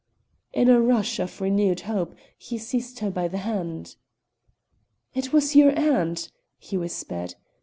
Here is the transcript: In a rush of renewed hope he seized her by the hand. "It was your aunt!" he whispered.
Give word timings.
In 0.51 0.67
a 0.67 0.81
rush 0.81 1.19
of 1.19 1.39
renewed 1.39 1.81
hope 1.81 2.15
he 2.35 2.57
seized 2.57 2.97
her 3.01 3.11
by 3.11 3.27
the 3.27 3.37
hand. 3.37 3.97
"It 5.13 5.31
was 5.31 5.55
your 5.55 5.77
aunt!" 5.77 6.31
he 6.57 6.75
whispered. 6.75 7.35